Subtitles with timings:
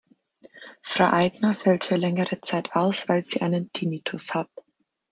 [0.81, 4.49] Frau Aigner fällt für längere Zeit aus, weil sie einen Tinnitus hat.